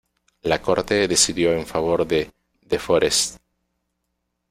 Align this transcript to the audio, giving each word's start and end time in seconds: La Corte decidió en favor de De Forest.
La 0.41 0.59
Corte 0.59 1.07
decidió 1.07 1.53
en 1.53 1.67
favor 1.67 2.07
de 2.07 2.31
De 2.61 2.79
Forest. 2.79 3.37